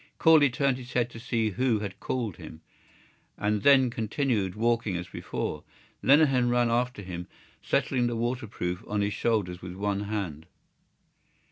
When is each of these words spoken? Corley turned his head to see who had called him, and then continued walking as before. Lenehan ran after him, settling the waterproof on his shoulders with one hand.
Corley 0.17 0.49
turned 0.49 0.79
his 0.79 0.93
head 0.93 1.11
to 1.11 1.19
see 1.19 1.51
who 1.51 1.77
had 1.77 1.99
called 1.99 2.37
him, 2.37 2.61
and 3.37 3.61
then 3.61 3.91
continued 3.91 4.55
walking 4.55 4.97
as 4.97 5.07
before. 5.07 5.63
Lenehan 6.01 6.49
ran 6.49 6.71
after 6.71 7.03
him, 7.03 7.27
settling 7.61 8.07
the 8.07 8.15
waterproof 8.15 8.83
on 8.87 9.01
his 9.01 9.13
shoulders 9.13 9.61
with 9.61 9.75
one 9.75 10.05
hand. 10.05 10.47